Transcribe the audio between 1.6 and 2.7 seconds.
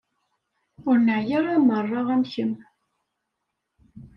merra am kemm.